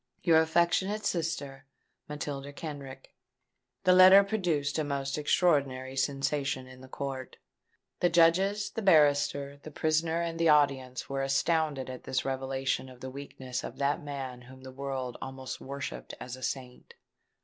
[0.23, 1.67] "Your affectionate Sister,
[2.09, 3.13] "MATILDA KENRICK."
[3.83, 7.37] This letter produced a most extraordinary sensation in the court.
[7.99, 12.99] The Judges, the barrister, the prisoner, and the audience were astounded at this revelation of
[13.01, 16.95] the weakness of that man whom the world almost worshipped as a saint.